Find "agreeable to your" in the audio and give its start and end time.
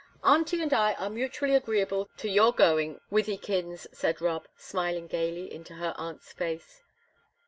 1.53-2.51